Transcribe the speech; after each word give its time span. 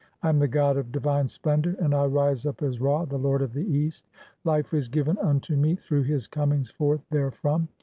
I 0.23 0.29
am 0.29 0.39
the 0.39 0.47
god 0.47 0.77
of 0.77 0.91
"divine 0.91 1.27
splendour, 1.27 1.75
and 1.77 1.93
I 1.93 2.05
rise 2.07 2.47
up 2.47 2.63
as 2.63 2.81
Ra, 2.81 3.05
the 3.05 3.19
lord 3.19 3.43
of 3.43 3.53
the 3.53 3.61
East; 3.71 4.09
"life 4.43 4.73
is 4.73 4.87
given 4.87 5.19
unto 5.19 5.55
me 5.55 5.75
through 5.75 6.05
his 6.05 6.23
(17) 6.23 6.29
comings 6.41 6.69
forth 6.71 7.01
there 7.11 7.29
from. 7.29 7.67